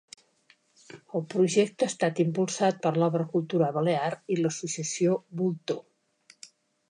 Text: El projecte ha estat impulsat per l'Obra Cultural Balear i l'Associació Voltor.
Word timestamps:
El 1.17 1.23
projecte 1.33 1.87
ha 1.87 1.91
estat 1.93 2.21
impulsat 2.23 2.79
per 2.87 2.93
l'Obra 3.03 3.27
Cultural 3.35 3.75
Balear 3.77 4.11
i 4.37 4.41
l'Associació 4.41 5.19
Voltor. 5.43 6.49